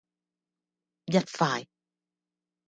[1.05, 1.67] 一塊